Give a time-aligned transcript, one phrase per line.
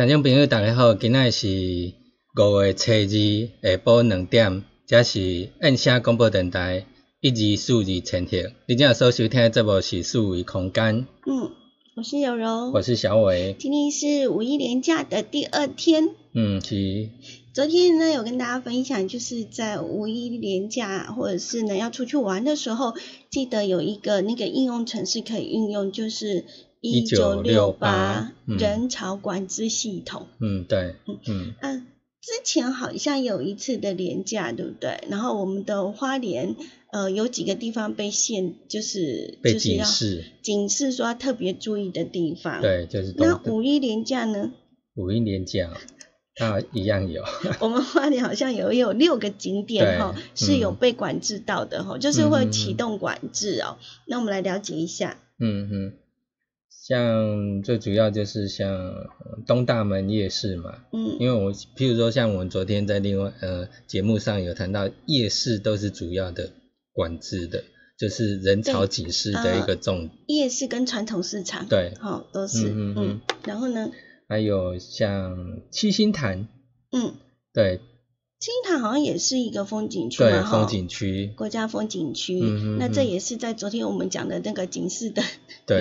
[0.00, 6.86] 听众朋友，大家好，今仔是五月初二下晡两点，这是按声广播电台
[7.20, 8.50] 一二四二千赫。
[8.66, 11.50] 你今仔所收听的节目是四维空间，嗯，
[11.96, 13.54] 我是柔柔，我是小伟。
[13.58, 17.10] 今天是五一连假的第二天，嗯，是。
[17.52, 22.94] 昨天呢，有跟大家分享，就是在五一连假或者是呢要出去玩的时候，
[23.28, 26.46] 记得有一个那个应用程式可以运用，就是
[26.80, 30.26] 一九六八人潮管制系统。
[30.40, 30.96] 嗯，对，
[31.26, 31.86] 嗯嗯。
[32.22, 35.02] 之前好像有一次的连假，对不对？
[35.08, 36.54] 然后我们的花莲，
[36.92, 42.60] 呃，有几个地方被限，就是被警示，警示说要特别注意的地方。
[42.60, 44.52] 对，就是那五一连假呢？
[44.96, 45.70] 五一连假。
[46.38, 47.22] 啊，一样有。
[47.60, 53.78] 我们花莲好像有有六个景点哈，是有被管制到的哈，就是会启动管制哦。
[54.06, 55.18] 那我们来了解一下。
[55.38, 55.92] 嗯哼，
[56.70, 58.94] 像最主要就是像
[59.46, 60.78] 东大门夜市嘛。
[60.92, 61.16] 嗯。
[61.18, 66.50] 因为我譬如说像我们昨天在另外呃节目上有谈到夜市都是主要的
[66.92, 67.64] 管制的，
[67.98, 70.08] 就是人潮警示的一个重。
[70.26, 71.66] 夜市跟传统市场。
[71.66, 71.92] 对。
[72.00, 72.68] 好，都是。
[72.70, 73.20] 嗯嗯。
[73.44, 73.90] 然后呢？
[74.28, 76.46] 还有像七星潭，
[76.92, 77.14] 嗯，
[77.52, 77.80] 对，
[78.38, 82.38] 七星潭好像也是一个风景区对，风景区，国家风景区。
[82.40, 85.24] 嗯那这也是在昨天我们讲的那个警示的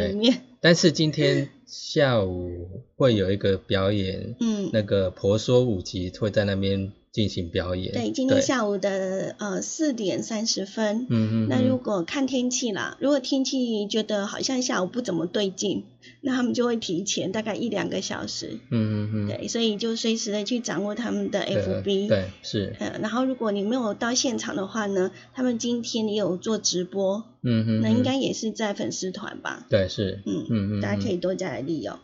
[0.10, 0.46] 里面。
[0.62, 6.92] 但是今天下午会有一个表演，嗯，那个婆娑舞集会在那边。
[7.12, 7.94] 进行表演。
[7.94, 11.08] 对，今天下午的呃四点三十分。
[11.10, 11.48] 嗯嗯。
[11.50, 15.84] 那如果看天气啦，如果天气觉得好像下午不怎么对劲，
[16.22, 18.60] 那他们就会提前大概一两个小时。
[18.70, 19.28] 嗯嗯嗯。
[19.28, 22.08] 对，所以就随时的去掌握他们的 FB。
[22.08, 22.76] 对，是。
[22.80, 27.24] 嗯，然后如果你没有到现场的话呢，他们今天也有做直播。
[27.42, 27.82] 嗯哼。
[27.82, 29.66] 那应该也是在粉丝团吧？
[29.70, 30.22] 对，是。
[30.26, 30.82] 嗯嗯嗯。
[30.82, 31.98] 大家可以多加来利用。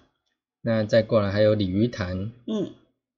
[0.61, 2.31] 那再过来还有鲤鱼潭。
[2.47, 2.71] 嗯。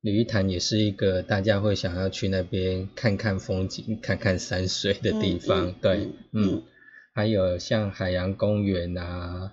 [0.07, 6.63] 鲤鱼潭也是一个大家会想要去那边看看风景、看看山水的地方，对，嗯，
[7.11, 9.51] 还有像海洋公园啊，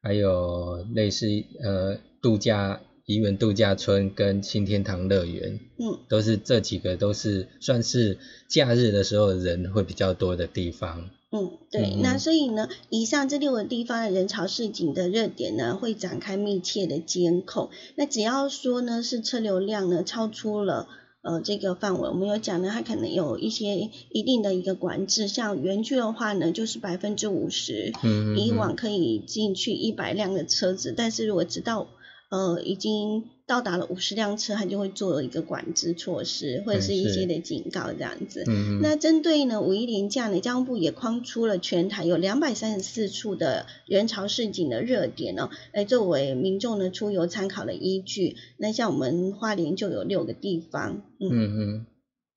[0.00, 1.26] 还有类似
[1.60, 17.68] 呃度假怡园度假村跟新天堂乐园，嗯，都是这几个都是算是假日的时候人会比较多的地方，嗯，对，那所以呢，以上这六个地方的人潮市井的热点呢，会展开密切的监控。
[17.96, 20.88] 那只要说呢，是车流量呢超出了
[21.20, 25.28] 呃这个范围，我们有讲呢，它可能有一些一定的一个管制。
[25.28, 27.92] 像园区的话呢，就是百分之五十，
[28.38, 31.88] 以往可以进去一百辆的车子，但是如果直到
[32.28, 33.24] 呃已经。
[33.48, 38.44] 到达了五十辆车，它就会做一个管制措施，或者是一些的警告这样子。
[38.82, 48.36] 那针对呢五一连假呢，交通部也框出了全台有两百三十四处的人潮市井的热点哦，来作为民众呢出游参考的依据。
[48.58, 51.86] 那像我们花莲就有六个地方，嗯嗯，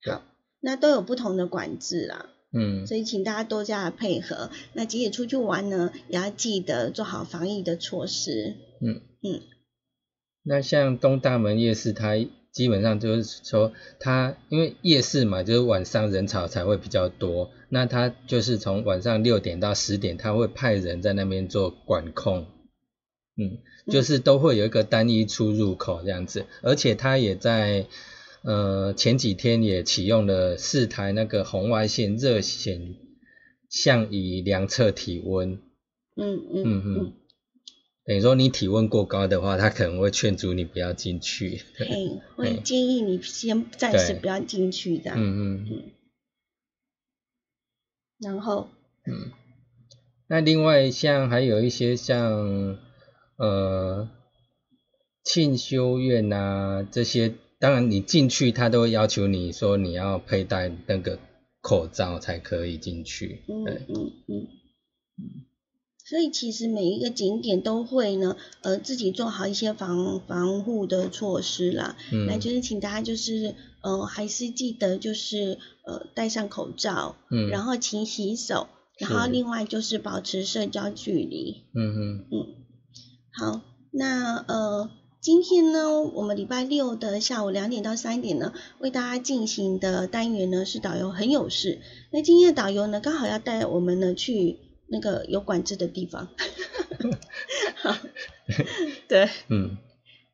[0.10, 0.24] 好，
[0.62, 4.50] 那都有不同的管制啦，嗯，所以请大家多加配合。
[4.72, 8.56] 那即使出去玩呢，也要记得做好防疫的措施。
[8.80, 9.42] 嗯嗯。
[10.44, 12.16] 那像东大门夜市，它
[12.52, 22.48] 基本上就是说，它因为夜市嘛，就是晚上人潮才会比较多，那它就是从晚上六点到十点，它会派人在那边做管控，
[23.38, 27.86] 嗯，就是都会有一个单一出入口这样子，而且它也在
[28.42, 32.96] 呃前几天也启用了四台那个红外线热显
[33.70, 35.60] 像仪量测体温，
[36.18, 37.14] 嗯嗯嗯。
[38.04, 41.62] 等于说你体温过高的话，他可能会劝阻你不要进去。
[41.76, 45.12] 嘿， 会建议你先暂时不要进去的。
[45.12, 45.84] 嗯嗯嗯。
[48.20, 48.70] 然后。
[49.06, 49.32] 嗯。
[50.28, 52.78] 那另外像还有一些像
[53.38, 54.10] 呃
[55.24, 61.20] 庆修院啊这些，当然你进去他都会要求你说你要佩戴那个
[61.62, 63.42] 口罩才可以进去。
[63.48, 64.48] 嗯嗯嗯。
[66.12, 71.96] 所以其实每一个景点都会呢，呃，自己做好一些防防护的措施啦。
[72.12, 72.26] 嗯。
[72.28, 78.68] 那就是请大家就是，呃，还是记得就是呃戴上口罩，嗯，然后勤洗手，
[78.98, 81.64] 然后另外就是保持社交距离。
[81.74, 82.48] 嗯嗯嗯。
[83.32, 83.62] 好，
[83.92, 84.92] 那呃
[85.22, 91.80] 今天呢，我们礼拜六的下午两点到三点呢，为大家进行的单元呢是导游很有事。
[92.12, 94.58] 那今天的导游呢，刚好要带我们呢去。
[94.92, 96.28] 那个有管制的地方，
[97.82, 97.98] 好，
[99.08, 99.78] 对，嗯，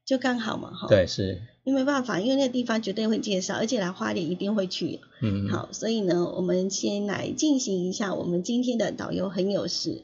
[0.03, 10.03] 就刚好嘛，哈，对，是，因为没办法，因为那个地方绝对会介绍，而且来花莲一定会去，嗯，好，所以呢，我们先来进行一下我们今天的导游很有事。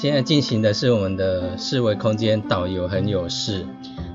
[0.00, 3.66] 现在进行的是我们的四维空间导游很有事。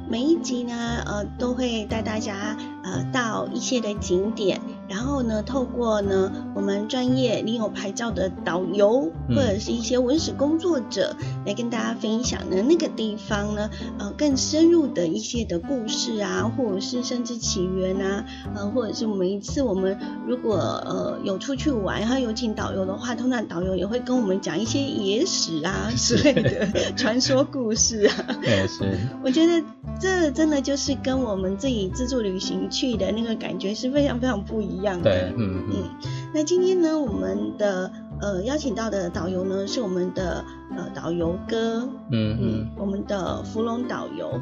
[0.10, 0.74] 每一集呢，
[1.06, 4.60] 呃，都会带大家呃到一些的景点。
[4.88, 11.16] 然后呢，透过呢我们专业领有牌照的导游或者是一些文史工作者
[11.46, 18.26] 来跟大家分享呢那个地方呢呃更深入的一些的故事啊，或者是甚至起源啊，
[18.56, 28.38] 呃或者是每一次我们如果呃有出去玩，然后有请导游的话，通常导游也会跟我们讲一些野史啊 之类的传说故事啊。
[28.42, 28.98] 对，是。
[29.24, 29.64] 我觉得
[30.00, 34.75] 这真的就是跟我们自己自助旅行去的那个感觉是非常非常不一样。
[34.76, 35.90] 一样的，嗯嗯。
[36.34, 40.44] 那今天呢，我们的呃邀请到的导游呢，是我们的
[40.76, 44.40] 呃导游哥，嗯嗯，我们的芙蓉导游，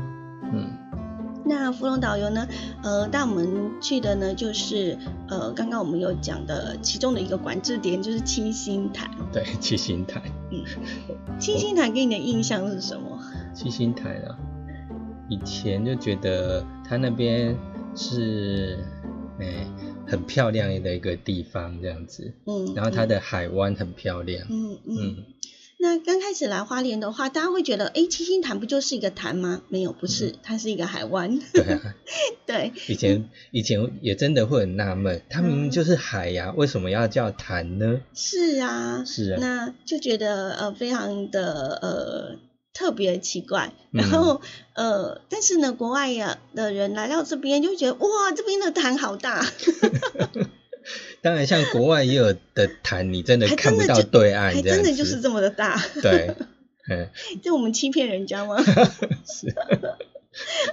[0.51, 0.71] 嗯。
[1.45, 2.47] 那芙蓉导游呢，
[2.83, 4.97] 呃带我们去的呢，就是
[5.27, 9.11] 呃刚刚我们有讲的其中的一个管制点，就是七星潭。
[9.31, 10.23] 对，七星潭。
[10.51, 10.63] 嗯，
[11.39, 13.19] 七星潭给你的印象是什么？
[13.53, 14.37] 七星潭啊，
[15.27, 17.55] 以前就觉得它那边
[17.93, 18.79] 是，
[19.39, 19.67] 哎。
[20.13, 25.23] 很漂亮的一个地方，这样子，嗯，然后它的海湾很漂亮，嗯嗯。
[25.79, 29.63] 那刚开始来花莲的话，大家会觉得，哎，七星潭不就是一个潭吗？
[29.67, 31.39] 没有，不是，它是一个海湾。
[31.51, 31.95] 对啊，
[32.45, 32.71] 对。
[32.87, 37.99] 以前以前也真的会很纳闷，它明明就是海呀，为什么要叫潭呢？
[38.13, 42.39] 是啊，是啊，那就觉得呃非常的呃
[42.73, 43.71] 特别奇怪。
[43.91, 44.41] 然后
[44.73, 49.45] 呃，但是呢，国外呀的人来到这边就觉得，哇，这边的潭好大。
[51.21, 55.79] 当然，像国外也有的潭，你真的看不到对岸，真的就是这么的大。
[56.01, 56.35] 对，
[56.89, 57.09] 嗯，
[57.41, 58.57] 就我们欺骗人家吗？
[59.25, 59.55] 是。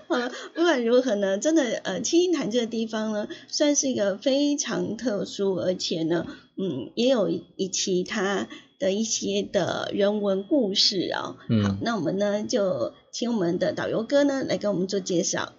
[0.08, 6.26] 好了，不管如何呢，真的，呃，七星潭这个地方呢，算是一个非常特殊，而且呢，
[6.56, 8.48] 嗯，也有一其他
[8.80, 11.36] 的一些的人文故事啊。
[11.48, 11.62] 嗯。
[11.62, 15.52] 好，那我们呢，就请我们的导游哥呢来给我们做介绍。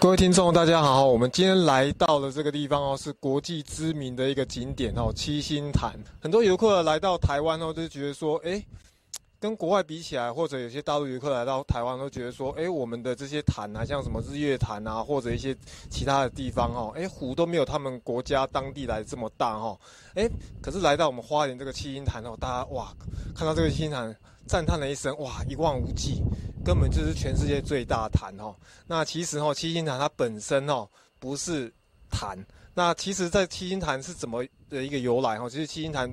[0.00, 1.06] 各位听众，大家好！
[1.06, 5.92] 我们今天来到了这个地方哦，是国际知名的一个景点哦，七星潭。
[6.20, 8.64] 很多游客来到台湾哦，就觉得说，哎，
[9.42, 15.52] 跟国外比起来，或者有些大陆游客来到台湾都觉得说，哎，我们的这些潭啊，像什么日月潭啊，或者一些
[15.90, 19.76] 其他的地方哦，哎，湖都没有他们国家当地来这么大哈。
[20.14, 20.30] 哎，
[20.62, 22.94] 可是来到我们花莲这个七星潭哦，大家哇，
[23.34, 24.16] 看到这个七星潭。
[24.44, 26.20] 赞叹了一声，哇，一望无际，
[26.64, 28.52] 根本就是全世界最大的潭哦。
[28.88, 30.86] 那其实哦，七星潭它本身哦
[31.20, 31.72] 不是
[32.10, 32.36] 潭。
[32.74, 35.48] 那其实，在七星潭是怎么的一个由来哦？
[35.48, 36.12] 其实七星潭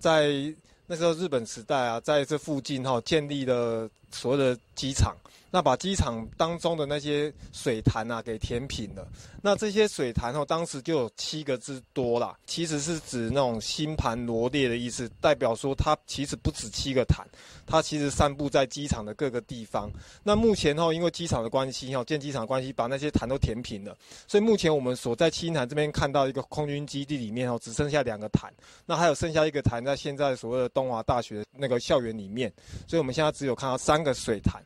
[0.00, 0.52] 在
[0.90, 5.16] 那时候日本时代啊，在这附近哈建立了所谓的机场。
[5.52, 9.04] 那把机场当中的那些水潭啊给填平了。
[9.42, 17.26] 那这些水潭哦，当时就有七个之多啦，其实是指那种星盘罗列的意思，代表说它其实不止七个潭，
[17.66, 19.90] 它其实散布在机场的各个地方。
[20.22, 23.96] 那目前哦，因为机场的关系哦，建机场关系，把那些潭都填平了，
[24.28, 28.52] 所以目前我们所在七星潭这边看到一个空军基地里面哦，只剩下两个潭，
[28.86, 32.52] 那还有剩下一个潭在现在所谓的东华大学那个校园里面，
[32.86, 34.62] 所以我们现在只有看到三那个水潭。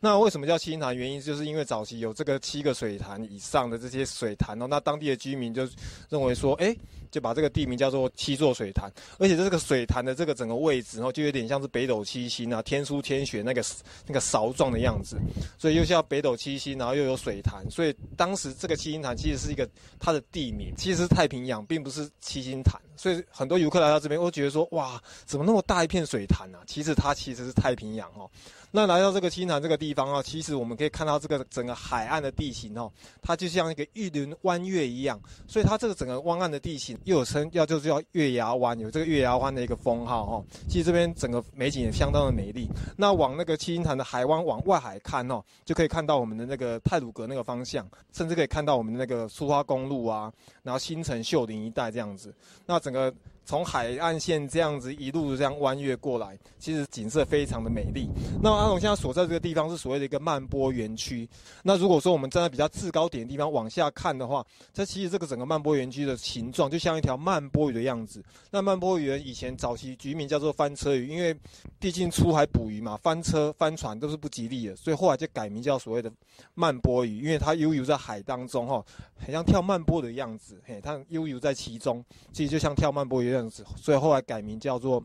[0.00, 0.96] 那为什么叫七星潭？
[0.96, 5.68] 原因就是因为早期有这个七个水潭以上的这些水潭哦，那当地的居民就
[6.08, 6.74] 认为说，哎。
[7.10, 13.64] 就把这个地名叫做七座水潭，而且这个水潭的这个整个位置，然后就有点像是北斗七星啊，天书天选那个
[14.06, 15.16] 那个勺状的样子，
[15.58, 19.66] 所以又叫北斗七星，然后又有水潭，所以当时这个七星潭其实是一个
[19.98, 26.60] 它的地名，其实是太平洋，并不是七星潭，所以很多游客来到这边，都觉得说哇，怎么那么大一片水潭啊？
[26.66, 28.28] 其实它其实是太平洋哦。
[28.70, 36.98] 那来到这个七星潭这个地方啊，其实我们可以看到这个整个海岸的地形哦，它就像一个玉轮弯月一样，所以它这个整个湾岸的地形。
[37.04, 40.44] 又有称要就是叫月牙湾，有这个月牙湾的一个封号哦。
[40.68, 42.68] 其实这边整个美景也相当的美丽。
[42.96, 50.30] 那往那个七星潭的海湾往外海看哦，就可以看到我们的那个泰鲁阁那个方向，甚至可以看到我们的那个苏花公路啊，
[50.62, 52.34] 然后新城秀林一带这样子。
[52.66, 53.12] 那整个。
[53.48, 58.06] 从海岸线这样子一路这样弯越过来，其实景色非常的美丽。
[58.42, 61.26] 那阿龙现在所在这个地方是所谓的一个慢波园区。
[61.62, 68.22] 那如果说我们站在比较制高点的地方往下看的话，这其实这个整个慢波园区的形状就像一条慢波鱼的样子。
[68.50, 71.34] 那慢波鱼以前早期居民叫做翻车鱼，因为
[71.78, 76.12] 毕竟出海捕鱼嘛，翻车翻船都是不吉利的，所以后来就改名叫所谓的
[76.52, 78.84] 慢波鱼，因为它悠游在海当中哈，
[79.16, 83.37] 很像跳慢波的样子，嘿，它悠游在其中，其实就像跳慢波鱼。
[83.76, 85.04] 所以后来改名叫做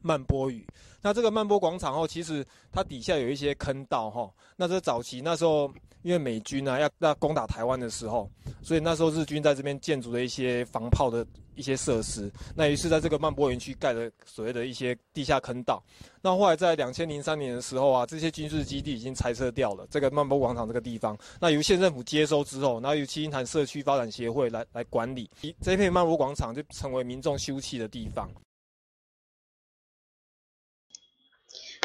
[0.00, 0.66] 曼波屿。
[1.00, 4.28] 那这个曼波广场后，其实它底下有一些坑道哈。
[4.56, 8.28] 那这早期那时候，因为美军呢要要攻打台湾的时候，
[8.62, 11.24] 所以那时候日军在这边建筑的一些防炮的
[11.54, 12.30] 一些设施。
[12.56, 15.82] 那于是在这个曼波园区盖了所谓的一些地下坑道。
[16.20, 19.86] 那后来在两千零三年的时候啊，这些军事基地已经拆撤掉了。
[19.90, 25.28] 这个曼波广场这个地方，那由县政府接收之后，然后由七星潭社区发展协会来来管理，
[25.60, 28.30] 这片曼波广场就成为民众休憩的地方。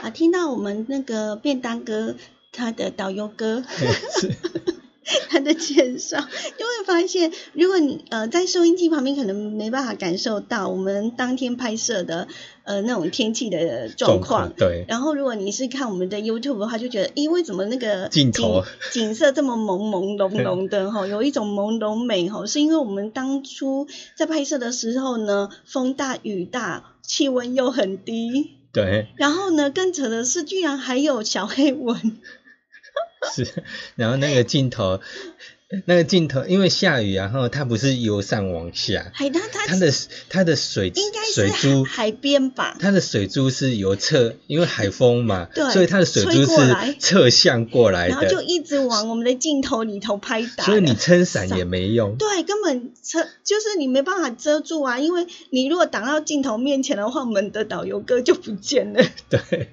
[0.03, 2.15] 啊，听到我们那个便当哥
[2.51, 3.63] 他的导游哥
[5.37, 6.17] 他的介绍，
[6.57, 12.27] 就会发现，如果你呃在收音机旁边可能没办法感受到我们当天拍摄的
[12.63, 14.85] 呃那种天气的状况，对。
[14.87, 28.53] 然后如果你是看我们的 YouTube 的话，就觉得，咦，为什么那个镜头景色这么朦朦胧胧的哈， 有一种朦胧美哈，是因为我们当初在拍摄的时候呢，风大雨大，气温又很低。
[28.73, 29.71] 对，然后呢？
[29.71, 32.17] 更扯的是，居然还有小黑蚊。
[33.33, 33.63] 是，
[33.95, 35.01] 然后那个镜头
[35.85, 39.91] 那个镜头，因为下雨，然后它不是由上往下，海它它它的
[40.29, 42.77] 它的水应该水珠海边吧？
[42.79, 59.03] 它的水珠是由侧，因为海风嘛，对，所以它的水珠是侧向过来的，然后就一直往我们的镜头里头拍打，所以你撑伞也没用，对，根本遮就是你没办法遮住啊，因为你如果挡到镜头面前的话，我们的导游哥就不见了。
[59.29, 59.69] 对，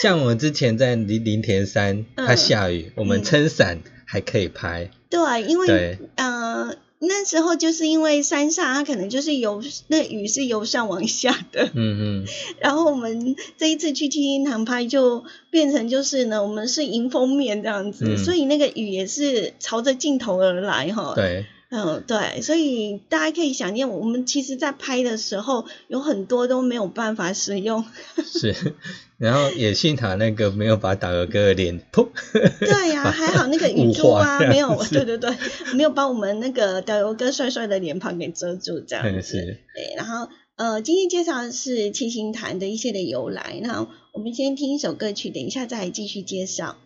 [0.00, 3.80] 像我们之前在林林田山，它下雨，我们撑伞
[4.14, 4.88] 还可以拍。
[5.10, 12.26] 对，因为呃那时候就是因为山上它可能就是由那雨是由上往下的，嗯嗯，
[12.62, 21.12] 然后我们这一次去七星堂拍就变成就是呢，我们是迎风面这样子，所以那个雨也是朝着镜头而来哈。
[21.16, 21.46] 对。
[21.70, 27.84] 嗯，对，所以大家可以想念，我们其实，在拍的时候，有很多都没有办法使用。
[28.22, 28.54] 是，
[29.18, 32.08] 然后也幸好那个没有把导游哥的脸砰。
[32.60, 35.34] 对呀， 还好那个 雨珠啊，没有，对对对，
[35.74, 39.32] 没有把我们那个导游哥帅帅的脸庞给遮住，这样子。
[39.74, 46.76] 对，然后呃，今天介绍的是七星潭的一些的由来，那我们先听一首歌曲，等一下再继续介绍。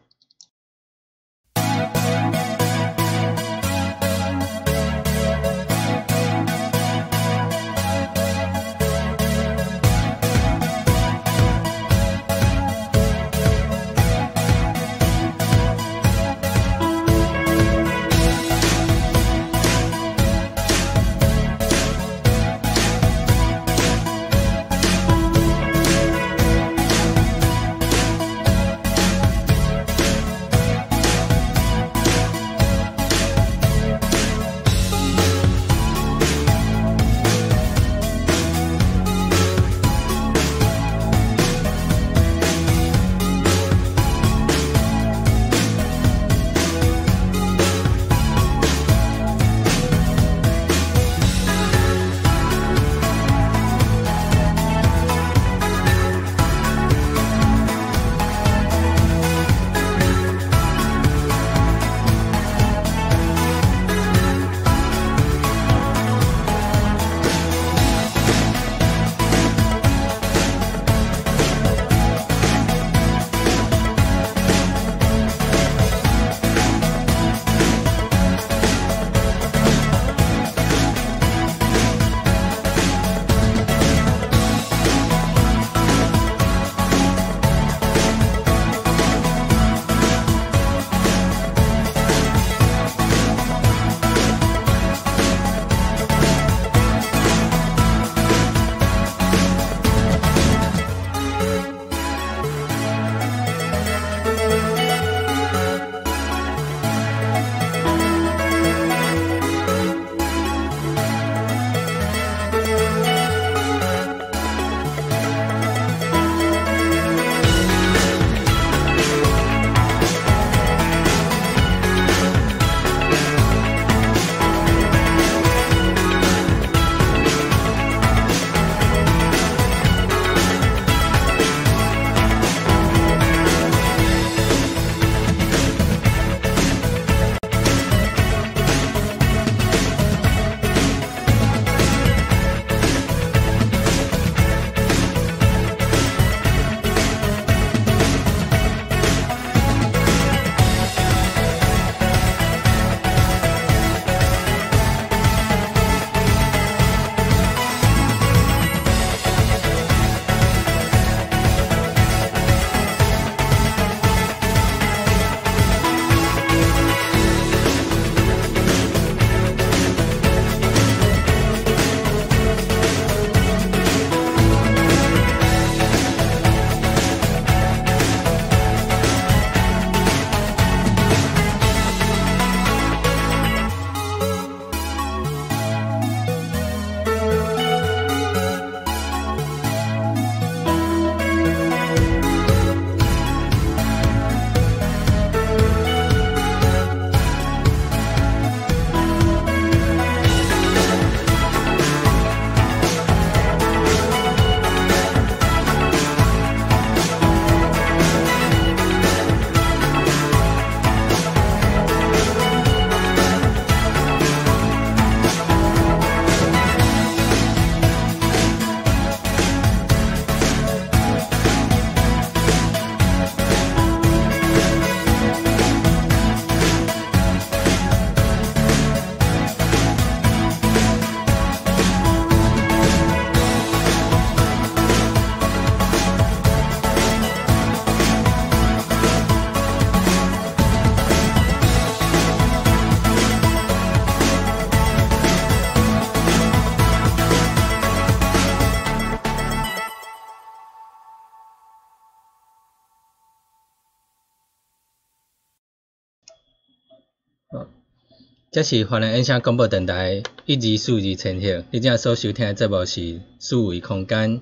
[258.58, 264.40] 这是华南音响广播电台一二四二千赫，你正所收听的节目是数维空间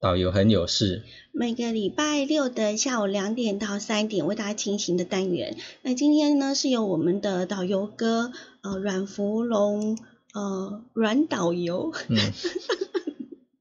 [0.00, 1.04] 导游很有事。
[1.30, 5.56] 每个礼拜六的下午两点到三点为大家进行的单元。
[5.82, 9.96] 那今天呢是由我们的导游哥呃阮福龙
[10.34, 11.92] 呃阮导游。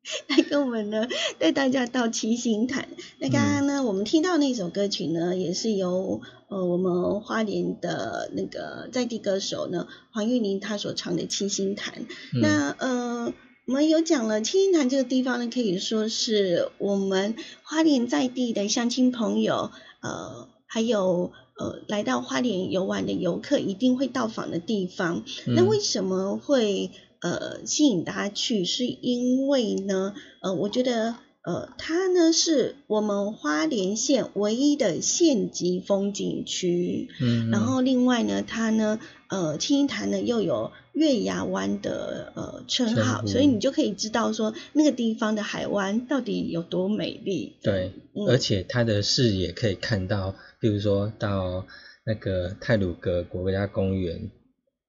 [0.28, 2.88] 来跟我们呢带大家到七星潭。
[3.20, 12.06] 那刚刚呢，我们听到那首歌曲呢，也是由呃我们花莲的那个在地歌手呢黄玉玲她所唱的七星潭。
[12.42, 13.34] 那呃
[13.66, 25.24] 我们有讲了七星潭这个地方呢，可以说是我们花莲在地的乡亲朋友呃还有呃来到花莲游玩的游客一定会到访的地方。
[25.48, 26.92] 那为什么会？
[27.20, 39.00] 呃，吸引大家去，是因为呢，呃，我觉得，呃，它呢是我们花莲县唯一的县级风景区，嗯，然后另外呢，它呢，
[39.30, 47.56] 呃，青音潭呢又有月牙湾的呃称号，所以你就可以知道说那个地方的海湾到底有多美丽。
[47.64, 47.94] 对，
[48.28, 51.66] 而且它的视野可以看到，比如说到
[52.06, 54.30] 那个泰鲁阁国家公园。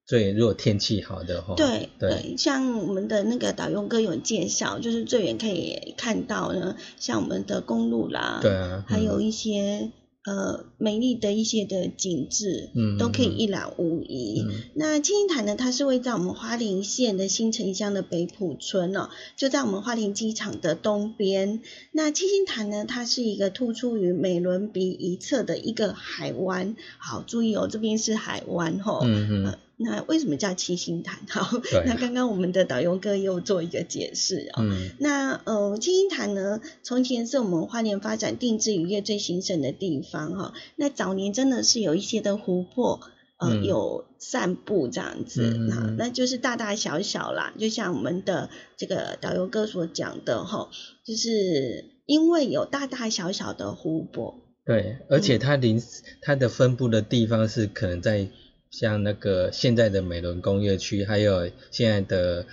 [0.08, 9.90] 最如果天气好的话，对对，像我们的那个导游哥有介绍，就是最远可以看到呢，像我们的公路啦，对啊，还有一些
[10.24, 14.46] 呃美丽的一些的景致，嗯，都可以一览无遗。
[14.72, 21.60] 那青青潭呢，它是位在我们花莲县的新城乡的北埔村哦，就在我们花莲机场的东边。
[21.92, 29.58] 那七星潭呢，它是一个突出于美伦鼻一侧的一个海湾，好注意哦，这边是海湾吼，嗯嗯。
[29.80, 31.20] 那为什么叫七星潭？
[31.30, 34.60] 好，那刚刚我们的导游哥又做一个解释啊。
[34.60, 34.90] 嗯。
[34.98, 40.52] 那呃，七星潭呢，从前是我们花莲发展定制渔业最兴盛的地方哈。
[40.74, 43.00] 那早年真的是有一些的湖泊，
[43.38, 50.70] 呃，有散步这样子，那那就是大大小小啦，就像我们的这个导游哥所讲的哈，
[51.04, 54.40] 就是因为有大大小小的湖泊。
[54.64, 55.80] 对，而且它临
[56.20, 58.28] 它的分布的地方是可能在。
[58.70, 62.46] 像那个现在的美伦工业区，还有现在的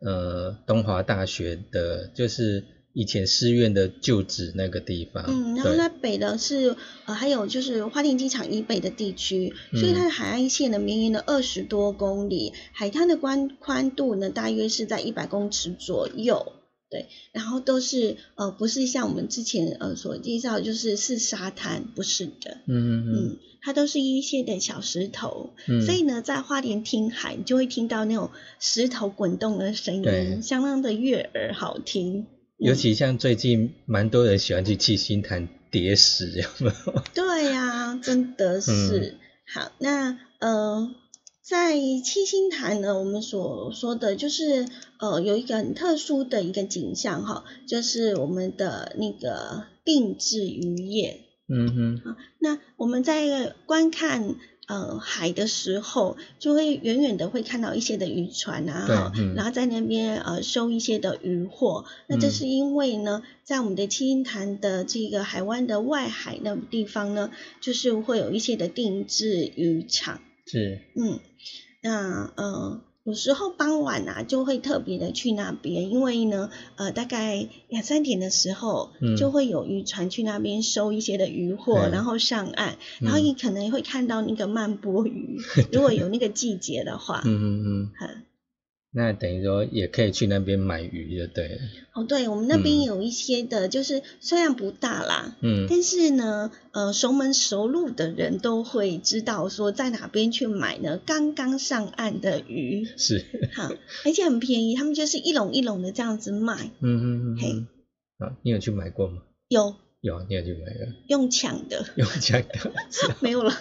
[0.00, 5.24] 呃东华大学的，就是以前师院的旧址那个地方。
[5.28, 16.52] 嗯，然后在北的是呃还有就是花莲机场以北的地区，所以它的海岸线呢绵延了二十多公里，海滩的宽宽度呢大约是在一百公尺左右。
[16.90, 25.50] 对，然后都是呃，不是像我们之前呃所介绍，就是是沙滩，不是的，嗯嗯嗯，它都是一些的小石头，
[25.86, 32.26] 所以呢，在花莲听海，你就会听到那种石头滚动的声音，相当的悦耳好听。
[32.58, 37.02] 尤其像最近蛮多人喜欢去七星潭叠石，有没有？
[37.14, 39.16] 对呀，真的是。
[39.46, 40.92] 好，那呃。
[41.42, 41.74] 在
[42.04, 51.20] 七星潭呢，我们所说的就是呃有一个很特殊的一个景象哈，就是我们的那个定制渔业。
[51.48, 52.16] 嗯哼。
[52.38, 54.36] 那我们在观看
[54.68, 61.86] 呃海的时候，就会远远的会看到一些的渔船啊，哈，然后在那边呃收一些的渔获。
[62.06, 70.20] 那这是因为呢，在我们的七星潭的这个海湾的外海那个地方呢，就是会有一些的定制渔场。
[70.50, 71.20] 是，嗯，
[71.82, 85.38] 那呃，有时候傍晚啊，就会特别的去那边，因为呢，呃，大概两三点的时候，就会有渔船去那边收一些的渔获，然后上岸，然后你可能会看到那个慢波鱼，
[85.72, 88.22] 如果有那个季节的话，嗯嗯嗯。
[88.92, 91.58] 那等于说也可以去那边买鱼，就对了。
[91.94, 103.24] 哦，对，我们那边有一些的，就是虽然不大啦，嗯，但是呢，呃，熟门熟路的人都会知道说在哪边去买呢，刚刚上岸的鱼是，
[103.54, 103.72] 好，
[104.04, 106.70] 而且很便宜，他们就是一笼一笼的这样子卖。
[106.80, 107.36] 嗯嗯嗯。
[107.38, 107.66] 嘿，
[108.18, 109.22] 啊，你有去买过吗？
[109.48, 109.76] 有。
[110.00, 110.92] 有，你也去买了。
[111.08, 111.84] 用抢的。
[111.96, 112.72] 用抢的。
[113.20, 113.54] 没有了。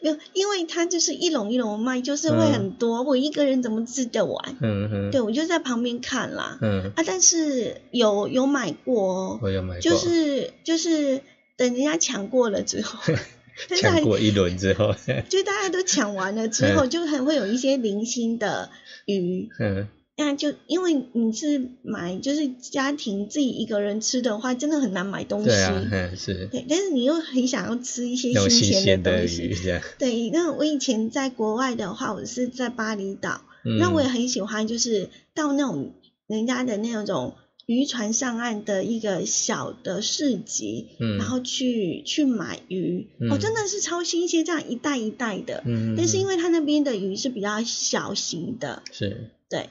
[0.00, 4.56] 没有，因为它就是一笼一笼卖，就是会很多，我一个人怎么吃得完？
[4.62, 5.10] 嗯哼。
[5.10, 6.58] 对，我就在旁边看啦。
[6.62, 6.92] 嗯。
[6.96, 9.38] 啊，但是有有买过哦。
[9.42, 9.80] 我有买过。
[9.80, 11.20] 就是就是
[11.56, 12.98] 等人家抢过了之后。
[13.78, 14.94] 抢过一轮之后。
[15.28, 18.70] 就大家都抢完了之后，就很会有一些零星的
[19.04, 19.50] 鱼。
[19.58, 19.88] 嗯。
[20.16, 25.46] 那就因为你是买就是家庭自己一个人吃的话，真的很难买东西。
[25.46, 26.48] 对啊，是。
[26.50, 29.54] 对，但是你又很想要吃一些新鲜的东西。
[29.98, 33.42] 对，那我以前在国外的话，我是在巴厘岛，
[33.78, 35.92] 那我也很喜欢，就是到那种
[36.26, 37.34] 人家的那种。
[37.66, 49.68] 渔船上岸的一个小的市集，嗯，然后去去买鱼，哦，真的是超新鲜，这样一袋一袋的，嗯，但是因为它那边的鱼是比较小型的，是，对，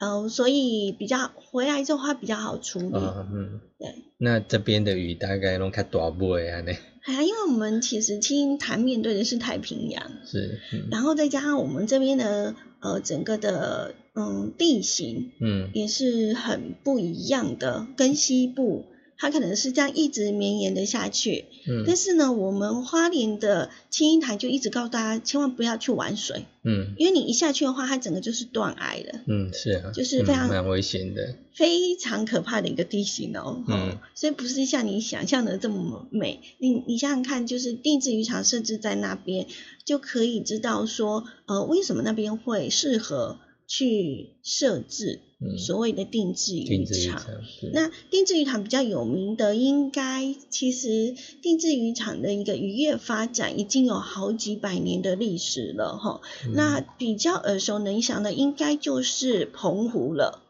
[0.00, 3.94] 嗯，所以比较回来之后它比较好处理，嗯，对。
[4.18, 6.72] 那这边的雨大概拢较多不呀呢？
[7.04, 10.58] 哎呀，因为我们其实青潭面对的是太平洋，是，
[10.90, 13.94] 然后再加上我们这边的呃整个的。
[14.12, 18.86] 嗯，地形嗯也是很不一样的，跟西部
[19.20, 21.44] 它可能是这样一直绵延的下去。
[21.68, 26.46] 嗯，但是呢，我们花莲的青音台就一直告诉大家，千万不要去玩水。
[26.64, 29.20] 嗯，因为你一下去的话，它整个就是断崖了。
[29.26, 33.62] 嗯，是啊，就是非常蛮危险的，非常可怕的一个地形哦。
[33.68, 36.40] 嗯，所以不是像你想象的这么美。
[36.58, 39.46] 你你想想看，就是定制渔场设置在那边，
[39.84, 43.38] 就可以知道说，呃，为什么那边会适合。
[43.72, 45.20] 去设置
[45.56, 47.24] 所谓的定制渔场，
[47.72, 56.20] 那定制渔场比较有名的，应该其实定制渔场的一个渔业发展已经有好几百年的历史了哈。
[56.52, 60.42] 那比较耳熟能详的，应该就是澎湖了。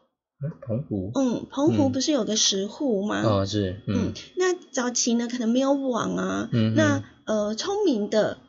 [0.67, 3.21] 澎湖，嗯，澎湖不是有个石沪吗？
[3.23, 8.39] 哦，是，嗯，那早期呢可能没有网啊，嗯那呃聪明的。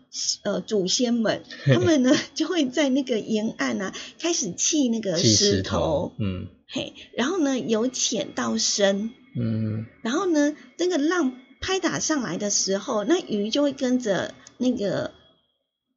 [0.43, 15.13] 呃，祖先们，他们呢就会在那个沿岸啊，开始砌那个石头，嗯，嘿，然后呢由浅到深，嗯，然后呢那个浪拍打上来的时候，那鱼就会跟着那个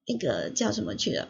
[0.08, 1.28] 那个叫什么去了，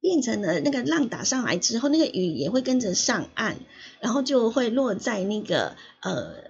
[0.00, 3.56] 变成了那个浪打上来之后，那个鱼也会跟着上岸，
[4.00, 6.45] 然后就会落在那个呃。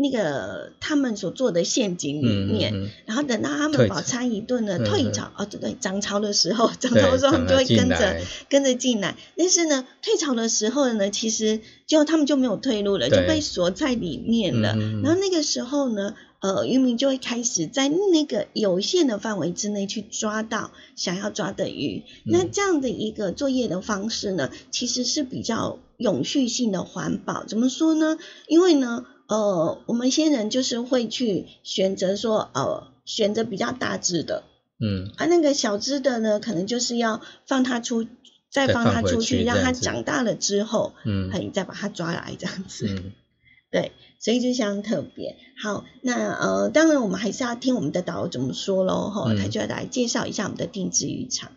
[0.00, 2.72] 那个他们所做的陷阱里面，
[3.04, 9.16] 然后等到他们饱餐一顿的，退潮哦，对对，涨潮的时候， 涨潮的时候他们就会跟着跟着进来。
[9.36, 14.76] 但是呢，退潮的时候呢，其实就他们就没有退路了，就被锁在里面了。
[15.02, 22.04] 然后那个时候呢，呃，渔民就会开始在那个有限的范围之内去抓到想要抓的鱼。
[22.24, 27.42] 那这样的一个作业的方式呢，其实是比较永续性的环保。
[27.42, 28.16] 怎么说呢？
[28.46, 29.04] 因为呢。
[29.28, 34.44] 呃，我们先人就是会去选择说，呃，选择比较大只的，
[34.80, 38.06] 嗯，啊，那个小只的呢，可能就是要放它出，
[38.50, 43.12] 再放它出去，让它长大了之后，嗯，可以再把它抓来这样子，嗯，
[43.70, 45.36] 对，所以就相当特别。
[45.62, 51.52] 好，那呃，当然我们还是要听我们的导游怎么说喽，哈，他就要来介绍一下我们的定制渔场。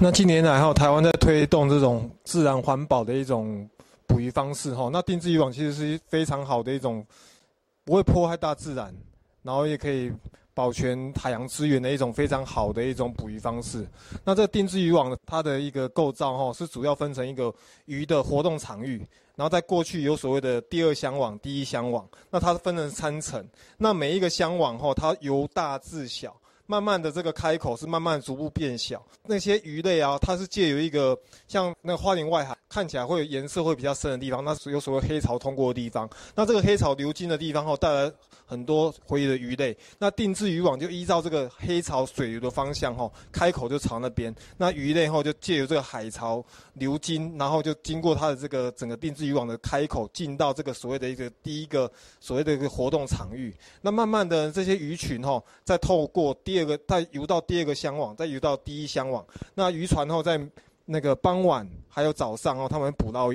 [0.00, 3.68] 那近年来哈，台湾在推动这种自然环保的一种。
[4.06, 7.04] 捕鱼方式哈，那定制渔网其实是非常好的一种，
[7.84, 8.94] 不会破坏大自然，
[9.42, 10.12] 然后也可以
[10.54, 13.86] 保全海洋资源的一种非常好的一种捕鱼方式。
[14.24, 18.98] 那这定制渔网它的一个构造哈，是主要分成一个鱼的活动场域，
[19.34, 26.34] 然后在过去有所谓的第二箱网、第一箱网，那它分成三层，那每一个箱网哈，它由大至小。
[26.66, 29.04] 慢慢的，这个开口是慢慢逐步变小。
[29.24, 31.16] 那些鱼类啊，它是借由一个
[31.48, 36.08] 像那个花莲外海看起来会有颜色会比较深的地方，那是有所谓黑潮通过的地方。
[36.34, 38.12] 那这个黑潮流经的地方后，带来
[38.46, 39.76] 很多回游的鱼类。
[39.98, 44.34] 那定制渔网就依照这个黑潮水流的方向哈，开口就朝那边。
[44.56, 46.42] 那鱼类后就借由这个海潮
[46.74, 53.54] 流经，然后就经过它的这个整个定制渔网的开口，进到这个所谓的一个第一个所谓的一个活动场域。
[53.82, 59.26] 那慢慢的这些鱼群哈，再透过第二个再游到第二个箱网，再游到第一箱网。
[59.54, 60.40] 那渔船后在
[60.84, 63.30] 那个傍晚还有早上哦，他们捕捞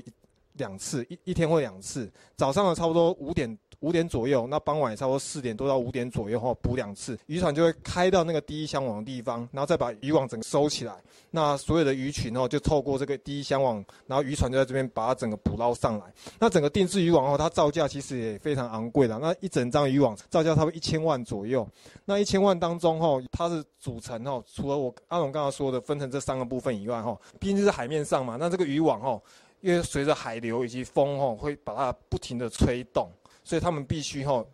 [0.54, 2.12] 两次，一一天会两次。
[2.38, 3.58] 早上的差不多五点。
[3.82, 10.94] 五点左右，那傍晚差不多四点多到五点左右哈补两次，渔船就会开到那个第一箱网的地方，然后再把渔网整个收起来。
[11.32, 16.06] 那所有的鱼群哦，就透过这个第一箱网，然后渔船就在这边把它整个捕捞上来。
[16.40, 19.18] 那整个定制渔网哦，它造价其实也非常昂贵的。
[19.18, 21.68] 那一整张渔网造价差不多一千万左右。
[22.06, 29.22] 那一千万当中哦，它是组成哦，除了我阿龙刚刚说的分成这三个部分以外哈，毕竟是海面上嘛，那这个渔网哦，
[29.62, 33.10] 因为随着海流以及风哦，会把它不停的吹动。
[33.44, 34.46] 所以他们必须哈，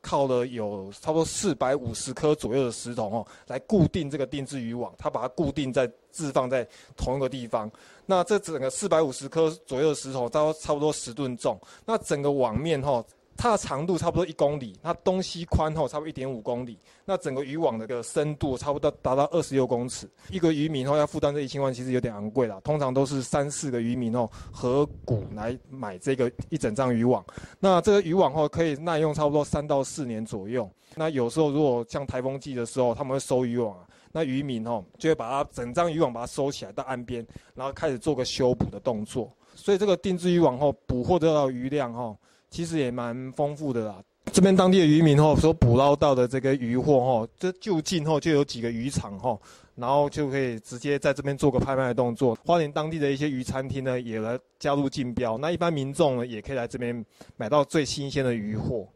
[0.00, 7.70] 靠了有差不多四百五十颗左右的石头哦，来固定这个定制渔网，它把它固定在置放在同一个地方。
[8.06, 11.60] 那这整个四百五十颗左右的石头，都差不多十吨重。
[11.84, 13.04] 那整个网面哈。
[13.38, 20.10] 它的长度差不多一公里，它东西宽厚差不多一点五公里，那整个渔网的个深度差不多达到二十六公尺。
[20.28, 22.60] 一个渔民后要负担这一千万，其实有点昂贵了。
[22.62, 27.24] 通常都是三四个渔民哦合股来买这个一整张渔网。
[27.60, 30.68] 那这个渔网后可以耐用差不多三到四年左右。
[30.96, 37.24] 那有时候如果像台风季的时候，他们会收渔网啊，那渔民哦就会把它整张渔网把它收起来到岸边，
[37.54, 39.32] 然后开始做个修补的动作。
[39.54, 42.16] 所以这个定制渔网后捕获得到鱼量哈，
[42.50, 44.02] 其实也蛮丰富的啦。
[44.30, 49.40] 这边当地的渔民吼所捕捞到的这个渔货吼，这就近吼就有几个渔场吼，
[49.74, 52.36] 然后就可以直接在这边做个拍卖的动作。
[52.44, 55.38] 花莲当地的一些鱼餐厅呢，也来加入竞标。
[55.38, 57.04] 那一般民众呢，也可以来这边
[57.38, 58.86] 买到最新鲜的渔货。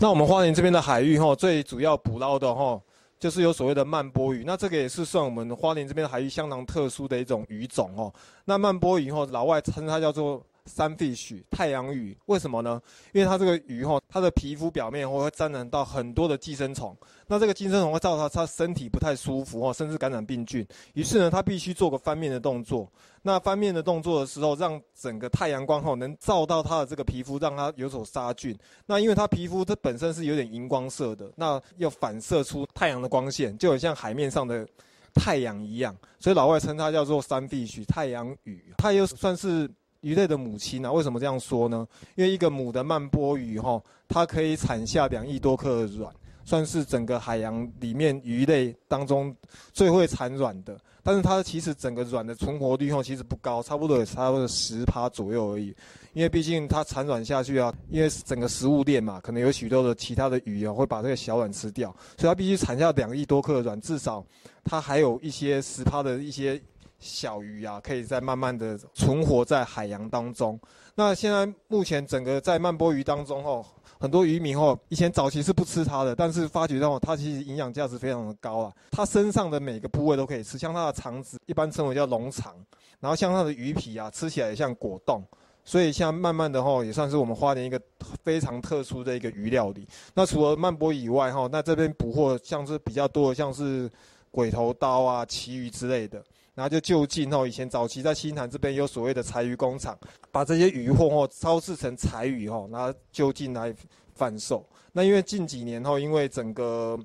[0.00, 2.82] 那我们花莲这边的海域吼，最主要捕捞的吼，
[3.20, 4.42] 就是有所谓的慢波鱼。
[4.44, 8.12] 那这个也是算我们花莲这边的海域相当特殊的一种鱼种哦。
[8.44, 10.44] 那慢波鱼吼，老外称它叫做。
[10.66, 12.80] 三 fish 太阳鱼为什么呢？
[13.12, 16.96] 因为它这个鱼哈，它的皮肤表面会沾染到很多的寄生虫，
[17.26, 20.66] 那这个寄生虫会造成它身体不太舒服哦，甚至感染病菌。
[20.94, 22.90] 于是呢，它必须做个翻面的动作。
[23.22, 28.56] 那翻面的动作的时候，让整个太阳光哈能照到它的这个皮肤，让它有所杀菌。
[28.86, 34.66] 那因为它皮肤它本身是有点荧光色的，那要反射出太阳的光线，就很像海面上的
[35.12, 35.94] 太阳一样。
[36.18, 39.70] 所以老外称它叫做三 fish 太阳鱼，它又算是。
[40.00, 40.92] 鱼类的母亲呢？
[40.92, 41.86] 为什么这样说呢？
[42.14, 46.12] 因为一个母的曼波鱼哈，它可以产下两亿多颗的卵，
[46.44, 49.34] 算是整个海洋里面鱼类当中
[49.72, 50.78] 最会产卵的。
[51.02, 55.74] 但是它其实整个卵的存活率哈，其实不高，差不多也差不多十趴左右而已。
[56.12, 64.24] 因为毕竟它产卵下去啊，因为整个食物链嘛，可能有许多的其他的鱼啊会把这个小卵吃掉，所以它必须产下两亿多颗的卵，至少
[64.64, 66.60] 它还有一些十趴的一些。
[67.00, 70.60] 小鱼啊，可以在慢慢的存活在海洋当中。
[70.94, 73.64] 那现在目前整个在曼波鱼当中哦，
[73.98, 78.72] 很多渔民哦，以前早期是不吃它的，但是发觉到它其实营养价值非常的高啊。
[78.90, 82.54] 它身上的每个部位都可以吃，像它的肠子一般称为叫龙肠，
[83.00, 85.22] 然后像它的鱼皮啊，吃起来像果冻。
[85.62, 87.80] 所以像慢慢的哈，也算是我们花莲一个
[88.24, 89.86] 非常特殊的一个鱼料理。
[90.14, 93.88] 那除了曼波以外哈，那这边捕获像是比较多的，像是
[94.30, 96.24] 鬼头刀啊、旗鱼之类的。
[96.60, 99.98] 然后就就近哦，以前早期在新潭这边有所谓的柴鱼工厂，
[100.30, 103.74] 把这些鱼货哦超制成柴鱼哦，然后就近来
[104.14, 104.62] 贩售。
[104.92, 106.98] 那因为近几年后，因为整个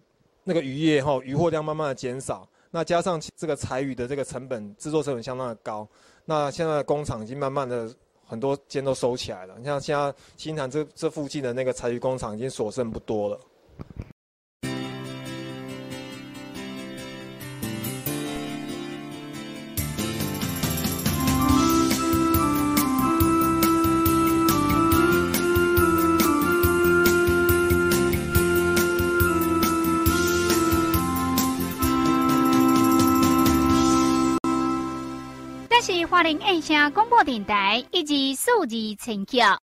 [0.43, 5.87] 那个渔业哈，渔获量慢慢的减少，那加上这个柴鱼的这个成本制作成本相当的高，
[6.25, 7.89] 那现在工厂已经慢慢的
[8.25, 9.55] 很多间都收起来了。
[9.57, 13.39] 你像现在新潭这这附近的那个柴鱼工厂已经所剩不多了。
[36.15, 39.64] 花莲印象广播电台以及数字陈桥。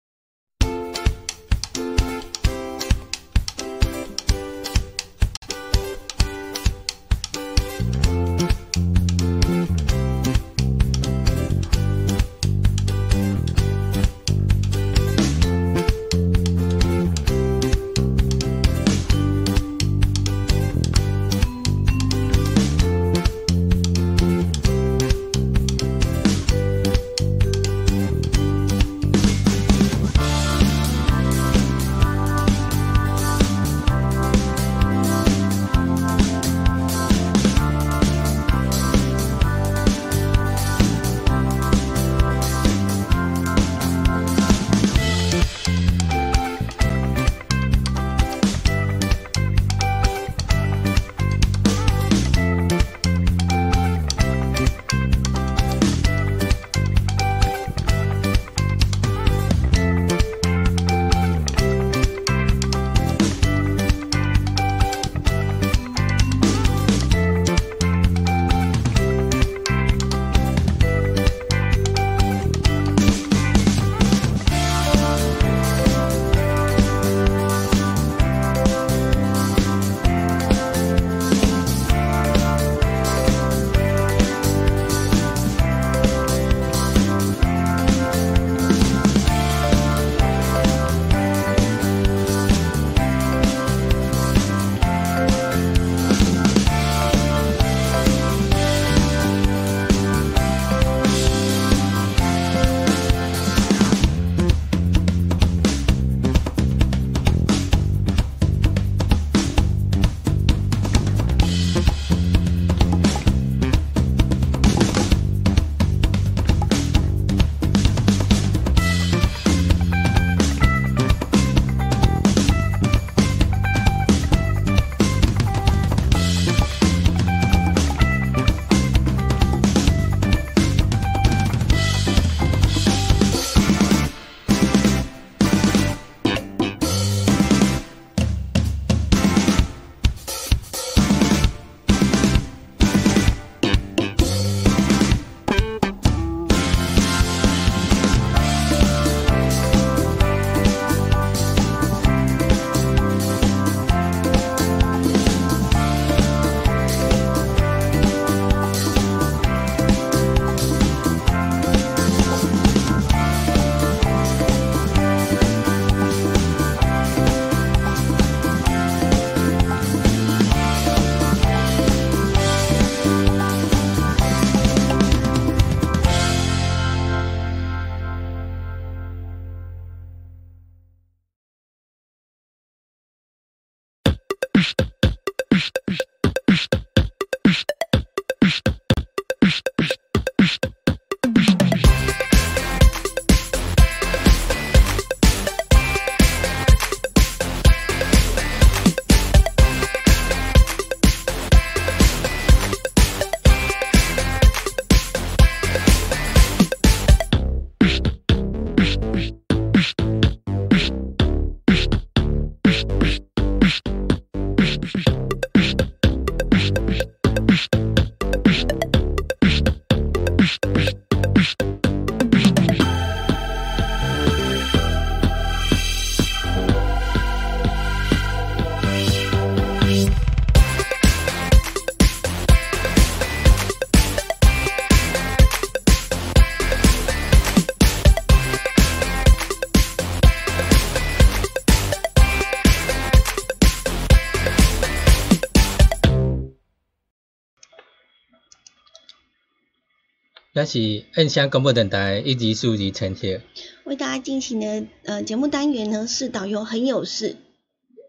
[250.61, 253.41] 那是按下广播电台一级数级呈现。
[253.85, 257.37] 为大家进行的呃节目单元呢是导游很有事。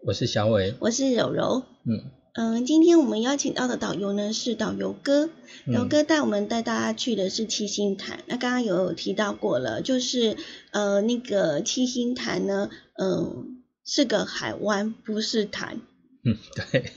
[0.04, 1.62] 我是小伟，我是柔柔。
[1.86, 5.30] 嗯嗯，今天我们邀请到的导游呢是导游哥，
[5.72, 8.18] 导游哥带我们带大家去的是七星潭。
[8.26, 10.36] 那刚刚有提到过了，就是
[10.72, 15.80] 呃那个七星潭呢，嗯是个海湾，不是潭。
[16.22, 16.36] 嗯，
[16.70, 16.92] 对。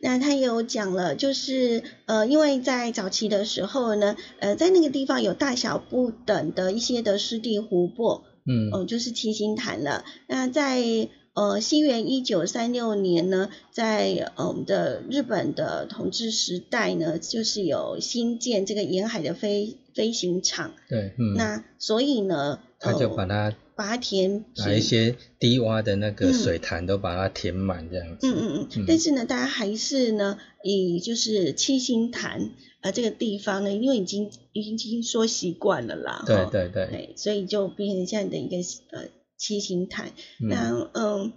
[0.00, 10.04] 那他有讲了，就是呃，因为在早期的时候呢，呃，在那个地方有大小不等的一些的湿地湖泊，嗯，哦，就是七星潭了。
[10.26, 23.52] 那在呃西元一九三六年呢，在我们的日本的统治时代呢，就是有新建这个沿海的飞飞行场，对，嗯，那所以呢，他就把它。
[23.76, 28.28] 把它填，把一些低洼的那个水潭都把它填满这样子。
[28.28, 28.84] 嗯嗯嗯。
[28.86, 32.50] 但是呢，大家还是呢，以就是七星潭
[32.82, 36.22] 呃这个地方呢，因为已经已经说习惯了啦。
[36.26, 37.14] 对对对。
[37.16, 38.56] 所以就变成这样的一个
[38.90, 40.12] 呃七星潭。
[40.38, 41.32] 那嗯，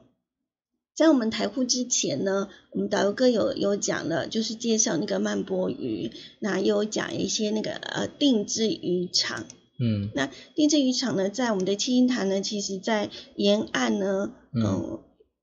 [0.95, 9.45] 在我们台户之前呢，我们导游哥有有讲了，就是介绍那个曼波鱼，那又讲一些那个呃定制渔场。
[9.79, 14.99] 嗯，那定制渔场呢，在我们的七星潭呢，其实在沿岸呢，嗯，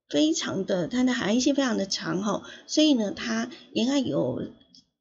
[0.08, 4.42] 非常的它的海岸线非常的长哈，所以呢，它沿岸有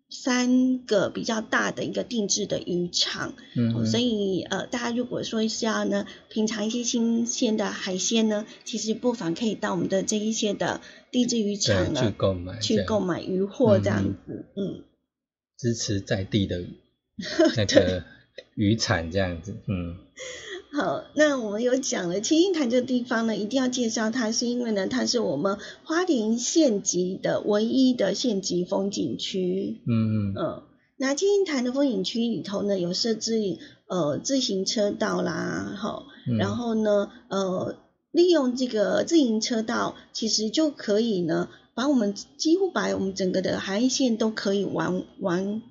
[0.10, 10.80] 三个比较大的一个定制的渔场，嗯，所以呃，大家如果说是要呢品尝一些新鲜的海鲜呢，其实不妨可以到我们的这一些的
[11.10, 14.84] 定制渔场呢去购买去购买渔货这样子，嗯，
[15.58, 16.62] 支持在地的
[17.58, 18.04] 那个。
[18.56, 19.96] 渔产这样子，嗯，
[20.72, 30.34] 好，那我们有讲了七星潭这个地方呢，一定要介绍它，是因为呢，它是我们花莲县级的唯一的县级风景区，嗯嗯。
[30.38, 30.64] 嗯，
[30.98, 36.06] 那七星潭的风景区里头呢，有设置呃自行车道啦，好，
[36.38, 37.76] 然后呢，呃，
[38.12, 45.62] 利用这个自行车道，其实就可以呢，把我们几乎把我们整个的海岸线都可以玩玩。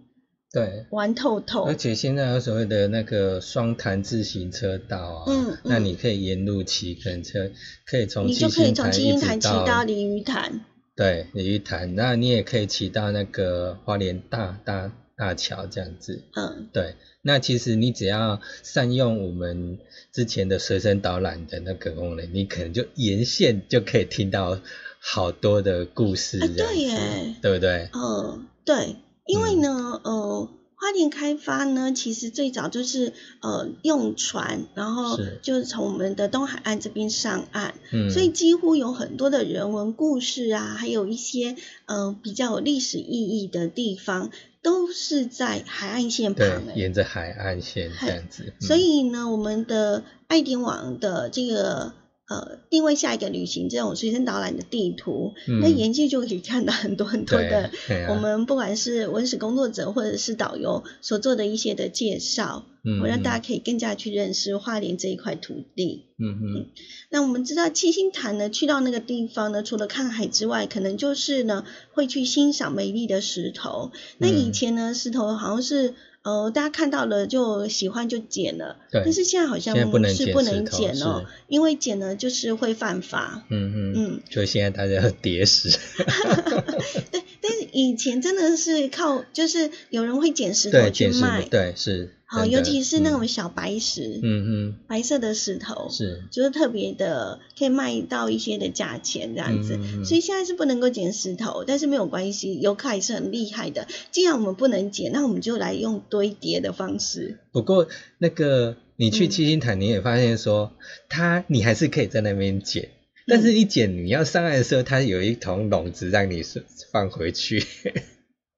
[0.53, 1.63] 对，玩透透。
[1.63, 7.51] 而且现在有所谓的那个双潭自行车道啊，嗯，那你可以沿路骑，可能车
[7.87, 10.61] 可以从七星潭一直到鲤鱼潭。
[10.95, 16.23] 对，鲤鱼潭，那你也可以骑到那个花莲大大大桥这样子。
[16.35, 19.79] 嗯，对，那其实你只要善用我们
[20.13, 24.61] 之前的随身导览的那个功能，你可能就沿线就可以听到
[25.01, 26.39] 好多的故事。
[26.41, 27.89] 对耶，对不对？
[27.95, 28.97] 嗯，对。
[29.27, 41.57] 因为呢，呃，花莲开发呢，其实最早就是呃用船，然后就是从我们的东海岸这边上岸，嗯，所以几乎有很多的人文故事啊，还有一些
[41.87, 48.53] 呃比较有历史意义的地方，都是在海岸线旁，沿着海岸线这样子。
[48.61, 51.93] 所以呢，我们的爱点网的这个。
[52.29, 57.71] 呃，定位下一个旅行这种随身导览的地图，那沿线就可以看到很多很多的，
[58.09, 62.65] 我们不管是文史工作者或者是导游所做的一些的介绍，
[63.03, 66.05] 我让大家可以更加去认识花莲这一块土地。
[66.17, 66.67] 嗯嗯，
[67.11, 73.91] 那我们知道七星潭呢，去到那个地方呢，除了看海之外，可能就是呢会去欣赏美丽的石头。
[74.19, 75.95] 那以前呢，石头好像是。
[76.23, 83.45] 呃，大家看到了就喜欢就捡了，但是现在好像是不能捡哦，因为捡了就是会犯法。
[83.49, 85.71] 嗯嗯嗯，所以现在大家要叠石。
[87.11, 92.15] 对，但是以前真的是靠，就是有人会捡石头去卖，对是。
[92.33, 99.79] 好，尤其是那种小白石，嗯嗯，白色的石头，是，就是特别的，可以卖到一些的价钱这样子。
[100.03, 103.87] 所以现在是不能够捡石头，但是没有关系，游客还是很厉害的。
[104.11, 107.39] 既然我们不能捡，那我们就来用堆叠的方式。
[107.53, 110.73] 不过那个你去七星潭，你也发现说，
[111.11, 112.89] 它你还是可以在那边捡，
[113.27, 116.43] 但是你捡你要上岸的时候，它有一桶笼子让你
[116.91, 117.63] 放回去。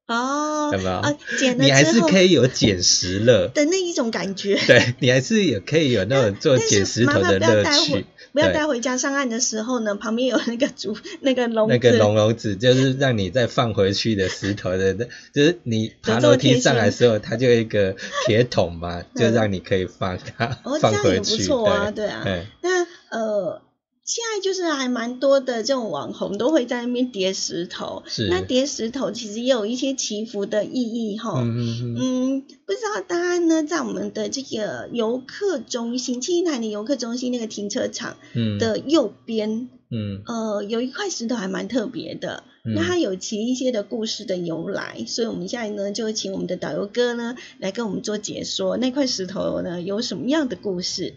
[0.06, 4.54] 哦，有没有你还是可以有捡石乐的那一种感觉。
[4.66, 8.04] 对你还是也可以有那种做捡石头的乐趣。
[8.32, 14.92] 不要带回家上岸的时候呢，旁边有那个竹那个笼那个笼笼子，就是让你再放回去的石头的，
[15.32, 17.96] 就是你爬楼梯上来的时候，它就一个
[18.26, 21.46] 铁桶嘛， 就让你可以放它放回去。
[21.46, 22.22] 对啊，
[22.60, 23.62] 那呃。
[24.04, 31.40] 现在就是还蛮多的这种网红都会在那边叠石头，那叠石头其实也有一些祈福的意义哈。
[31.40, 38.18] 嗯嗯不知道大家呢在我们的这个游客中心，七星潭的游客中心那个停车场
[38.60, 51.14] 的右边嗯，呃，有一块石头还蛮特别的，那它有其一些的故事的由来，所以我们现在呢就请我们的导游哥呢来跟我们做解说，那块石头呢有什么样的故事？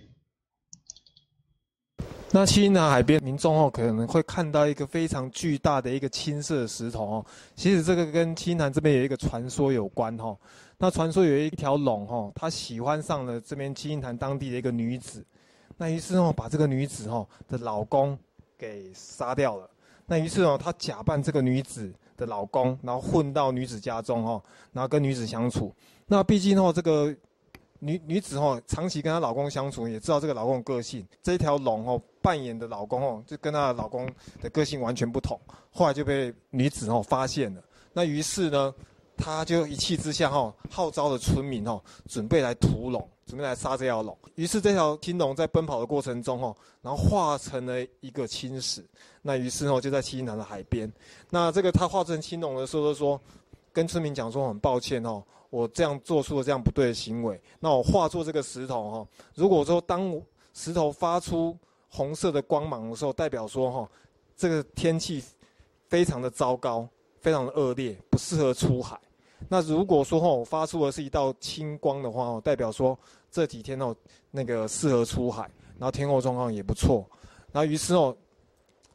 [2.40, 7.26] 那七星潭海边民众哦可能会看到一个非常巨大的一个青色石头哦，
[7.56, 10.38] 其实这个跟七星潭这边有一个传说有关哈。
[10.78, 15.26] 那传说有一条龙哈，他喜欢上了这边七星潭当地的一个女子，
[15.78, 18.16] 那于是哦把这个女子哦的老公
[18.56, 19.68] 给杀掉了。
[20.06, 24.40] 那于是哦他假扮这个女子的老公，然后混到女子家中哦，
[24.74, 25.74] 然后跟女子相处。
[26.06, 27.16] 那毕竟哦这个。
[27.80, 31.06] 女女子哦，长期跟她老公相处，也知道这个老公的个性。
[31.22, 34.10] 这一条龙哦，扮演的老公哦，就跟她的老公
[34.42, 35.40] 的个性完全不同。
[35.72, 37.62] 后来就被女子哦发现了。
[37.94, 38.74] 那于是呢，
[39.16, 44.18] 她就一气之下哈，号召了村民哦，准备来屠龙，准备来杀这条龙。
[44.36, 48.84] 于是这条青龙在奔跑的过程中哦，然后化成了一个青石。
[49.22, 50.92] 那于是哦，就在七星潭的海边。
[51.30, 53.22] 那这个他化成青龙的时候就，说
[53.74, 55.24] 跟村民讲说很抱歉哦。
[55.50, 59.08] 我这样做出了这样不对的行为，那我化作这个石头哈。
[59.34, 60.22] 如果说当
[60.54, 61.58] 石头发出
[61.90, 63.90] 红色的光芒的时候，代表说哈，
[64.36, 65.24] 这个天气
[65.88, 66.88] 非常的糟糕，
[67.22, 69.00] 非常的恶劣，不适合出海。
[69.48, 72.98] 那如果说哈，我发出的是一道青光的话哦，代表说
[73.32, 73.96] 这几天哦，
[74.32, 75.44] 那个适合出海，
[75.78, 77.08] 然后天候状况也不错。
[77.52, 78.16] 然后于是哦，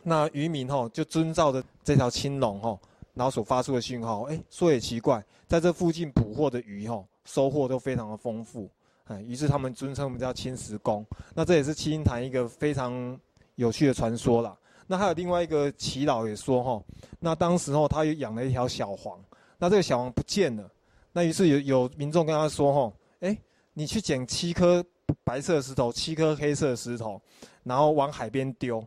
[0.02, 2.78] 那渔民哦就遵照着这条青龙哦。
[3.14, 8.70] 然后所发出的讯号，哎，说也奇怪，在这附近捕获的鱼哈，收获都非常的丰富，
[9.04, 11.04] 哎，于是他们尊称我们叫青石公。
[11.34, 13.18] 那这也是七星潭一个非常
[13.56, 14.56] 有趣的传说啦。
[14.86, 16.82] 那还有另外一个祈老也说哈，
[17.20, 19.22] 那当时候他又养了一条小黄，
[19.58, 20.70] 那这个小黄不见了，
[21.12, 23.38] 那于是有有民众跟他说哈，哎，
[23.74, 24.82] 你去捡七颗
[25.22, 27.20] 白色石头，七颗黑色石头，
[27.62, 28.82] 然后往海边丢，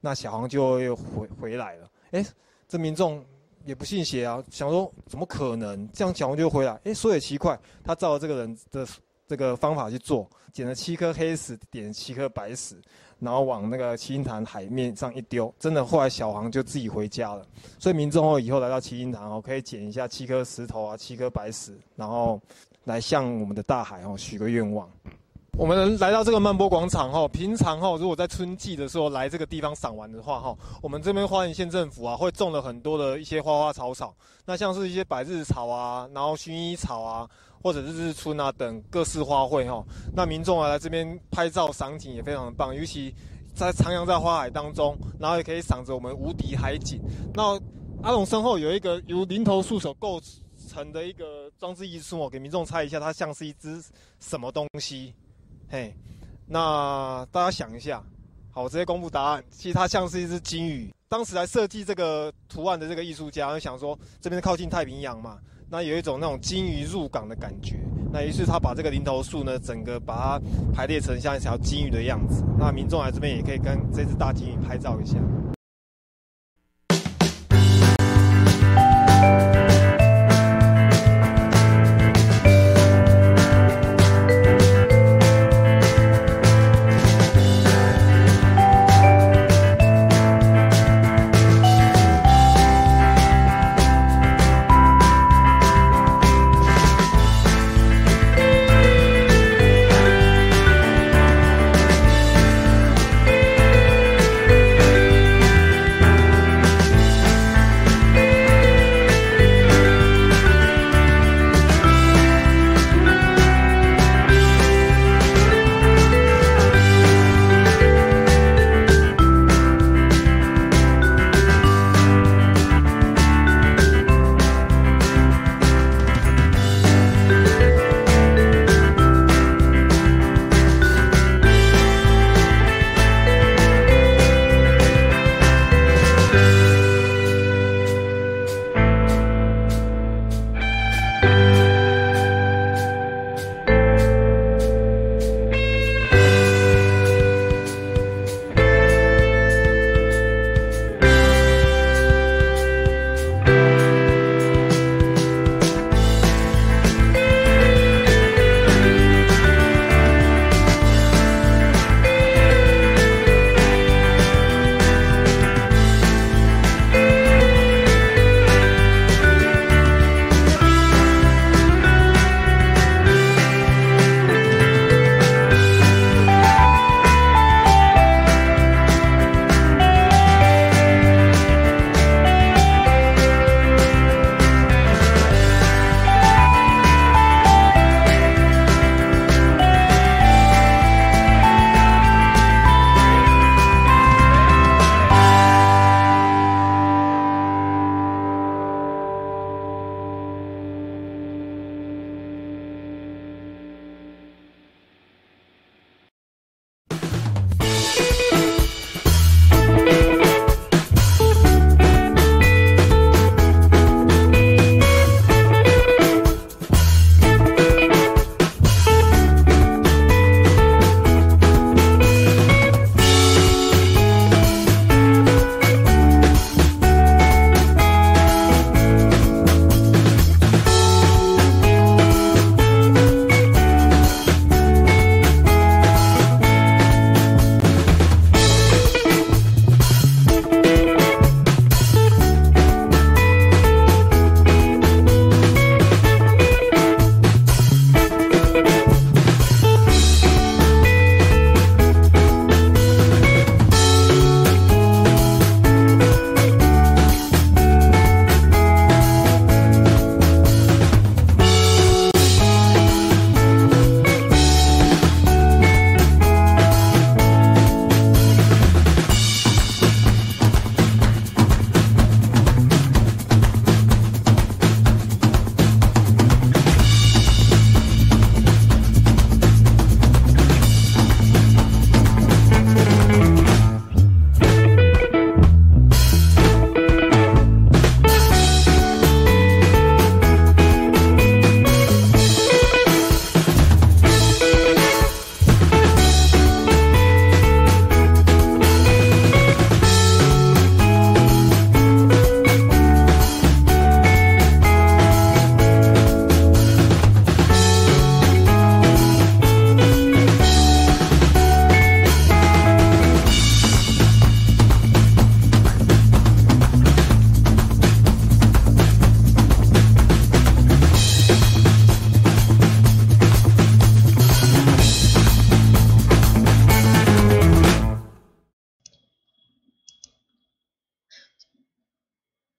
[0.00, 1.88] 那小黄就又回回来了。
[2.10, 2.26] 哎，
[2.66, 3.24] 这民众。
[3.68, 6.80] 也不信邪啊，想说怎么可能这样讲完就回来？
[6.84, 8.86] 哎，说也奇怪，他照着这个人的
[9.26, 12.80] 这个方法去做，捡了七颗黑石，点七颗白石，
[13.18, 17.46] 然后往那个七星潭海面上一丢，真的后来小黄就自己回家了。
[17.78, 22.40] 所以民众哦，以后来到七星潭哦，可以捡一下七颗石头啊，七颗白石，然后
[22.84, 24.90] 来向我们的大海哦许个愿望。
[25.56, 37.28] 我们来到这个曼波广场哈，平常哈，如果在春季的时候来这个地方赏玩的话哈，我们这边花莲县政府啊会种了很多的一些花花草草，那像是一些百日草啊，然后薰衣草啊，
[37.60, 39.84] 或者是日春啊等各式花卉哈，
[40.14, 43.12] 那民众啊来这边拍照赏景也非常的棒，尤其
[43.52, 47.00] 在徜徉在花海当中，然后也可以赏着我们无敌海景。
[47.34, 47.60] 那
[48.04, 50.20] 阿龙身后有一个由林头树所构
[50.68, 53.82] 成的一个装置艺术哦，给民众猜一下，它像是一只
[54.20, 55.12] 什么东西？
[55.70, 55.94] 嘿，
[56.46, 58.02] 那大家想一下，
[58.50, 59.44] 好，我直接公布答案。
[59.50, 60.90] 其实它像是一只金鱼。
[61.10, 65.36] 当时来设计这个图案的这个艺术家，就想说这边靠近太平洋嘛，
[65.68, 67.78] 那有一种那种金鱼入港的感觉。
[68.10, 70.42] 那于是他把这个零头树呢，整个把它
[70.72, 72.42] 排列成像一条金鱼的样子。
[72.58, 75.18] 那民众来这边也可以跟这只大金鱼拍照一下。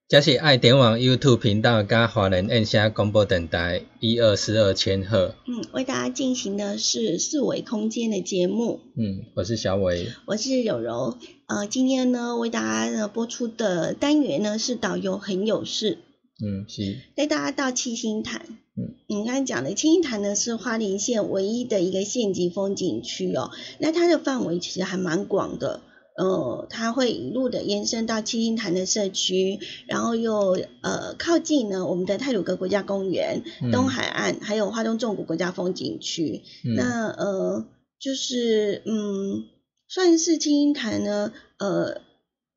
[0.10, 5.36] 这是爱点网 YouTube 频道加华人按下广播等待一二四二千赫。
[5.46, 8.80] 嗯，为大家进行的是四维空间的节目。
[8.98, 11.16] 嗯，我是小伟，我是柔柔。
[11.46, 16.00] 呃，今天呢，为大家播出的单元呢是导游很有事。
[16.44, 18.48] 嗯，是带大家到七星潭。
[18.76, 23.52] 嗯，你刚才讲的七星潭呢是花莲县唯一的一个县级风景区哦。
[23.78, 25.82] 那它的范围其实还蛮广的。
[26.20, 29.58] 呃，它会一路的延伸到七星潭的社区，
[29.88, 33.42] 然后又呃靠近呢我们的泰鲁格国家公园、
[33.72, 36.44] 东海岸，还有花东纵谷国家风景区。
[36.76, 37.66] 那呃
[38.02, 39.46] 就是嗯，
[39.88, 42.02] 算是七星潭呢，呃，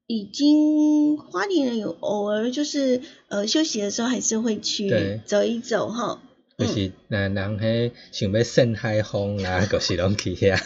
[0.08, 6.20] 已经花莲人有偶尔就是呃休息的时候还是会去走一走哈。
[6.58, 10.60] 就是那人迄想要盛海风啊， 就是拢去遐。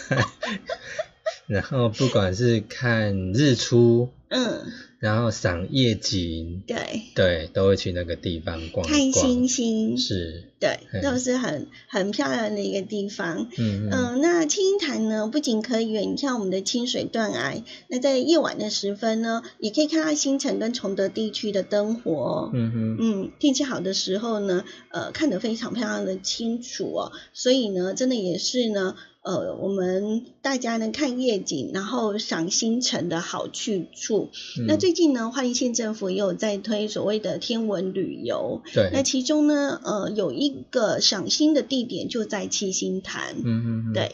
[1.47, 13.49] 然后不管是看日出，嗯，然后赏夜景，对，对，都会去那个地方逛看星星，是，对，都是很很漂亮的一个地方。
[13.57, 13.89] 嗯。
[13.93, 22.51] 嗯，那青潭呢，不仅可以远眺我们的清水断崖，那在夜晚的时分呢，也可以看到新城跟崇德地区的灯火。
[22.53, 28.97] 嗯哼，嗯，天气好的时候呢，呃，看得非常非常的清楚哦，所以呢，真的也是呢。
[29.27, 34.31] 呃，我们大家呢看夜景，然后赏星辰的好去处。
[34.68, 38.62] 那最近呢，花莲县政府也有在推所谓的天文旅游。
[38.72, 38.89] 对。
[38.93, 43.35] 那其中呢，呃，有一个赏星的地点就在七星潭。
[43.39, 43.93] 嗯嗯嗯。
[43.93, 44.12] 对。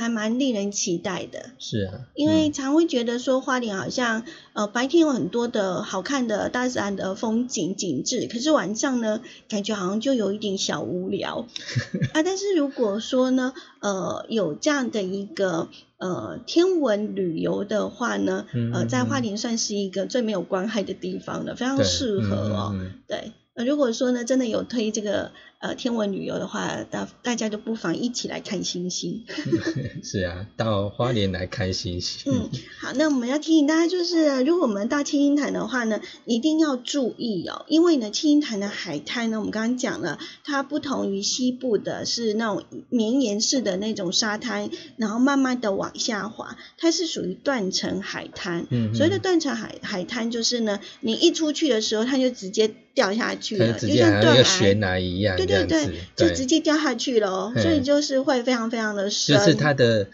[0.00, 11.46] 还蛮令人期待的，是啊，因为常会觉得说花莲好像呃白天有很多的好看的大自然的风景景致，可是晚上呢感觉好像就有一点小无聊
[12.14, 12.22] 啊。
[12.22, 15.68] 但是如果说呢呃有这样的一个
[15.98, 22.74] 呃天文旅游的话呢，呃在花莲算是一个最没有关害的地方了，非常适合哦。
[23.08, 25.30] 对，呃如果说呢真的有推这个。
[25.66, 29.24] 呃，天文旅游的话，大大家就不妨一起来看星星。
[30.04, 32.32] 是啊，到花莲来看星星。
[32.32, 32.48] 嗯，
[32.80, 48.68] 好，那我们要提醒大家，就是如果我们到七星潭的话呢，一定要注意哦，因为呢，七星潭的海滩呢，我们刚刚讲了，它不同于西部的，是那种绵延式的那种沙滩，然后慢慢的往下滑，它是属于断层海滩。
[48.70, 48.94] 嗯。
[48.94, 54.34] 所谓的断层海海滩，就是呢，你一出去的时候，它就直接掉下去了，就像断
[54.80, 55.36] 崖一样。
[55.36, 59.36] 对对，就直接掉下去了，所以就是会非常非常的深。
[59.36, 60.08] 就是它的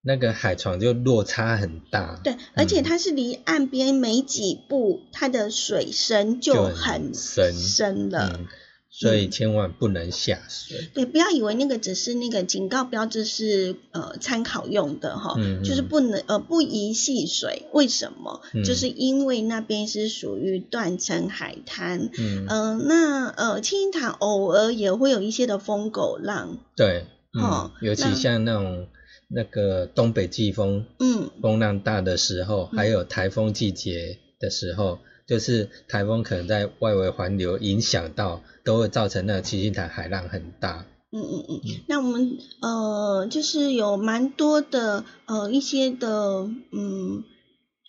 [0.00, 2.18] 那个海床就落差很大。
[2.24, 8.40] 对，而且它是离岸边没几步，它的水深就很深深了。
[8.98, 10.88] 所以千万不能下水。
[10.94, 17.66] 对，不要以为那个只是那个警告标志是呃参考用的哈，就是不能呃不宜戏水。
[17.72, 18.40] 为什么？
[18.64, 22.08] 就是因为那边是属于断层海滩。
[22.18, 22.46] 嗯。
[22.86, 26.56] 那呃青潭偶尔也会有一些的疯狗浪。
[26.74, 27.04] 对。
[27.38, 27.70] 嗯。
[27.82, 28.88] 尤其像那种
[29.28, 35.00] 那个东北季风，嗯，风浪大的时候，还有台风季节的时候。
[35.26, 40.86] 就是台风可能在外围环流影响到，都会造成那个七星潭海浪很大。
[41.10, 41.60] 嗯嗯嗯。
[41.88, 47.24] 那我们呃，就是有蛮多的呃一些的嗯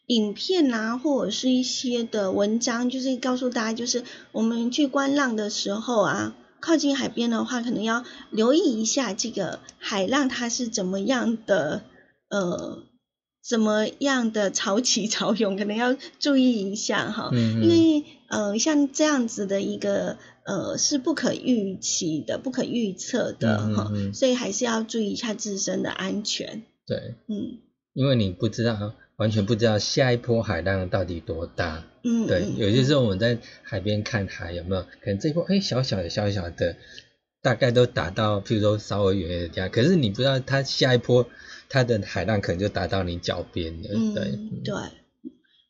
[0.07, 11.83] 影片啊，或者是一些的文章，就是告诉大家，就是我们去观浪的时候啊，靠近海边的话，可能要留意一下这个海浪它是怎么样的
[12.29, 12.83] 呃。
[13.47, 26.63] 怎么样的潮起潮涌， 可能要注意一下哈，因为呃像这样子的一个呃是不可预期的、不可预测的哈，所以还是要注意一下自身的安全。
[26.85, 27.59] 对，嗯，
[27.93, 31.85] 因为你不知道，完全不知道下一波海浪到底多大。
[32.03, 36.75] 嗯，对，有些时候我们在海边看海有没有，可能这波哎小小的、小小的，
[37.41, 41.25] 大概都打到，譬如说稍微远一点可是你不知道它下一波。
[41.69, 44.39] 它的海浪可能就打到你脚边了，对。
[44.63, 44.73] 对，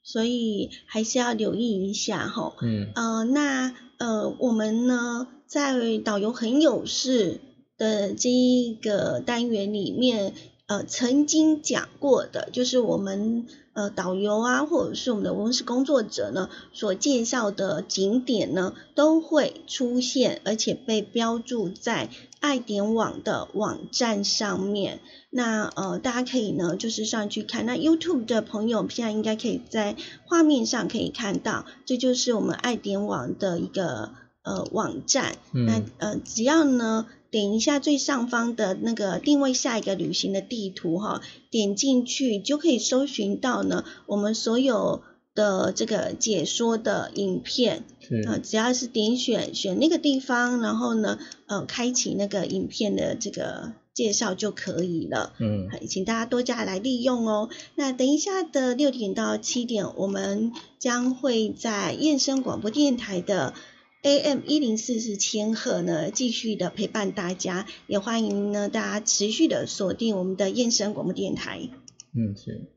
[0.04, 2.56] 所以还是要留意一下哈。
[2.62, 2.92] 嗯。
[2.96, 7.40] 呃，那呃，我们呢在导游很有事
[7.78, 10.34] 的这一个单元里面，
[10.68, 22.10] 呃，曾经讲过的，就是我们呃导游啊，或者是我们的文史工作者呢所介绍的景点呢，都会出现，而且被标注在。
[22.40, 25.00] 爱点网的网站上面，
[25.32, 27.66] 那呃，大家可以呢，就是上去看。
[27.66, 29.96] 那 YouTube 的朋友现在应该可以在
[30.28, 34.12] 画面上可以看到，这就是我们爱点网的一个
[34.44, 35.36] 呃网站。
[35.52, 45.02] 那呃，只要呢点一下最上方的那个定位下一个旅行的地图哈，点进去就可以搜寻到呢我们所有。
[45.38, 47.84] 的这个解说的影片，
[48.26, 55.36] 啊，只要是点选选那个地方，然后呢，呃，开启那个影片的这个介绍就可以了。
[55.38, 57.50] 嗯，请大家多加来利用哦。
[57.76, 63.54] 那等一下的六点到七点，我们将会在燕声广播电台的
[64.04, 71.70] AM 一零四四千赫呢，继续的陪伴大家，也欢迎呢大家持续的锁定我们的燕山广播电台。
[72.14, 72.68] 嗯，行。